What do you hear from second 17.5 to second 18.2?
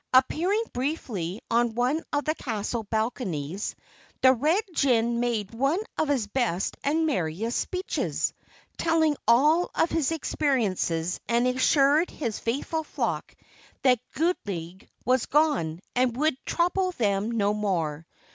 more.